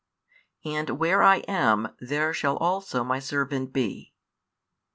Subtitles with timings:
[0.65, 4.15] And where I am, there shall also My servant be.